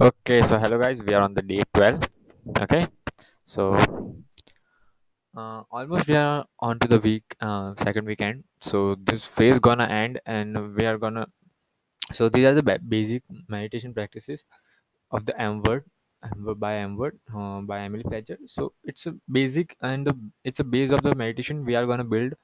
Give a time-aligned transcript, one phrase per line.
[0.00, 2.04] Okay, so hello guys, we are on the day 12.
[2.60, 2.86] Okay,
[3.46, 3.74] so
[5.36, 8.44] uh, almost we are on to the week, uh, second weekend.
[8.60, 11.26] So this phase gonna end, and we are gonna.
[12.12, 14.44] So these are the basic meditation practices
[15.10, 15.82] of the M word,
[16.60, 18.38] by M word uh, by Emily Fletcher.
[18.46, 22.04] So it's a basic and the it's a base of the meditation we are gonna
[22.04, 22.34] build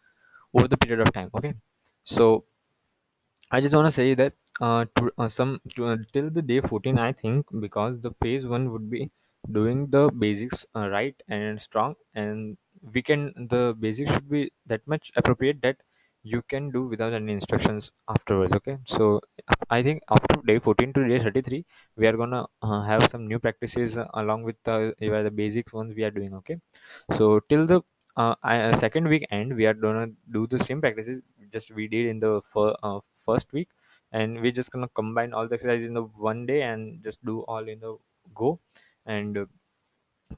[0.54, 1.30] over the period of time.
[1.36, 1.54] Okay,
[2.02, 2.46] so
[3.48, 6.60] I just want to say that uh, to, uh, some to, uh, till the day
[6.60, 9.10] 14, I think because the phase one would be
[9.50, 12.56] doing the basics uh, right and strong, and
[12.94, 15.76] we can the basics should be that much appropriate that
[16.22, 18.52] you can do without any instructions afterwards.
[18.54, 19.20] Okay, so
[19.70, 21.64] I think after day 14 to day 33,
[21.96, 25.72] we are gonna uh, have some new practices uh, along with the uh, the basics
[25.72, 26.34] ones we are doing.
[26.34, 26.58] Okay,
[27.12, 27.82] so till the
[28.16, 31.88] uh, I, uh, second week end, we are gonna do the same practices just we
[31.88, 33.68] did in the fir- uh, first week
[34.20, 37.40] and we're just gonna combine all the exercises in the one day and just do
[37.42, 37.98] all in the
[38.34, 38.60] go.
[39.06, 39.46] And uh,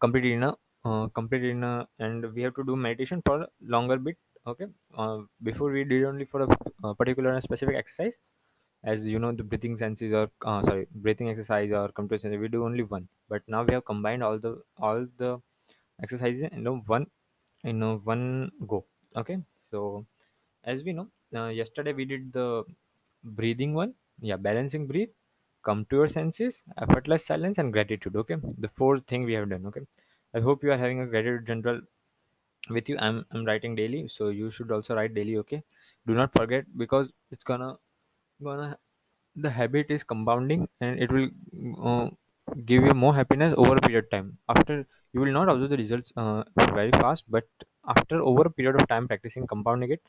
[0.00, 3.48] complete in a uh, complete in a and we have to do meditation for a
[3.61, 4.67] longer bit okay?
[4.97, 6.48] Uh, before we did only for a
[6.84, 8.19] uh, particular and specific exercise.
[8.84, 12.65] As you know the breathing senses or uh, sorry breathing exercise or sense we do
[12.65, 13.09] only one.
[13.28, 15.41] But now we have combined all the all the
[16.03, 17.06] exercises in a one
[17.65, 19.39] in a one go okay?
[19.61, 20.06] So
[20.65, 22.65] as we know uh, yesterday we did the
[23.41, 25.10] breathing one yeah balancing breathe
[25.62, 28.36] come to your senses effortless silence and gratitude okay?
[28.58, 29.82] The fourth thing we have done okay?
[30.34, 31.80] I hope you are having a gratitude general
[32.70, 32.97] with you.
[32.98, 35.62] I'm i'm writing daily so you should also write daily okay?
[36.06, 37.78] Do not forget because it's gonna
[38.42, 38.78] gonna
[39.36, 41.30] the habit is compounding and it will
[41.84, 42.10] uh,
[42.64, 44.38] give you more happiness over a period of time.
[44.48, 47.48] After you will not observe the results uh, very fast but
[47.95, 50.03] after over a period of time practicing compounding it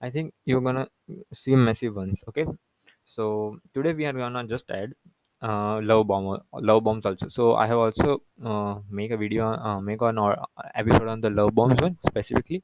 [0.00, 0.86] i think you're gonna
[1.32, 2.46] see massive ones okay?
[3.04, 4.94] So today we are gonna just add
[5.42, 7.28] uh, love bomb love bombs also.
[7.28, 10.36] So i have also uh, make a video uh, make an or
[10.74, 12.62] episode on the love bombs one specifically.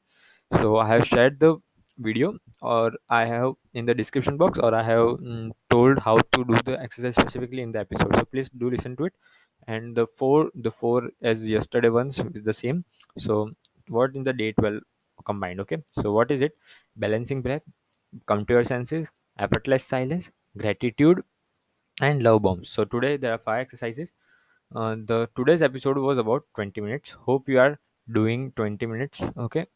[0.53, 1.57] So i have shared the
[1.97, 6.43] video or i have in the description box or i have mm, told how to
[6.45, 8.15] do the exercise specifically in the episode.
[8.15, 9.13] So please do listen to it.
[9.67, 12.85] And the four the four as yesterday ones is the same.
[13.17, 13.51] So
[13.91, 14.81] what in the day 12
[15.25, 15.77] combined okay?
[15.91, 16.57] So what is it?
[16.95, 17.63] Balancing breath
[18.27, 19.09] come to your senses
[19.39, 21.23] effortless silence gratitude
[22.01, 22.69] and love bombs.
[22.69, 24.09] So today there are five exercises.
[24.75, 27.11] Uh, the today's episode was about 20 minutes.
[27.11, 27.79] Hope you are
[28.13, 29.67] doing 20 minutes okay?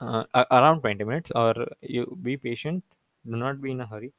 [0.00, 2.84] Uh, around 20 minutes or you be patient.
[3.26, 4.12] Do not be in a hurry.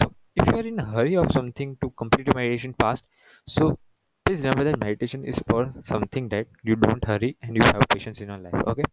[0.00, 3.04] So if you are in a hurry of something to complete your meditation fast
[3.48, 3.78] so
[4.24, 8.20] please remember that meditation is for something that you don't hurry and you have patience
[8.20, 8.84] in your life okay?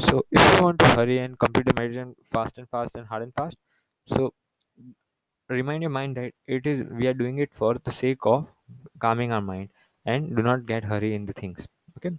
[0.00, 3.22] So if you want to hurry and complete the meditation fast and fast and hard
[3.22, 3.56] and fast
[4.06, 4.34] so
[5.48, 8.46] remind your mind that it is we are doing it for the sake of
[9.00, 9.68] calming our mind
[10.04, 11.66] and do not get hurry in the things
[11.96, 12.10] okay?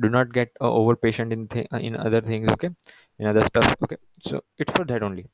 [0.00, 2.70] Do not get uh, over patient in th- in other things okay?
[3.18, 3.96] In other stuff okay?
[4.24, 5.26] So it's for that only.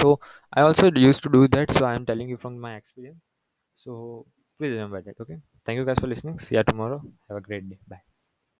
[0.00, 0.20] So
[0.52, 3.20] i also used to do that so i am telling you from my experience.
[3.76, 4.26] So
[4.58, 5.38] please remember that okay?
[5.64, 6.38] Thank you guys for listening.
[6.38, 7.02] See you tomorrow.
[7.28, 7.78] Have a great day.
[7.88, 8.02] Bye